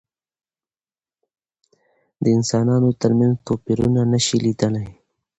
[2.23, 4.87] د انسانانو تر منځ توپيرونه نشي لیدلای.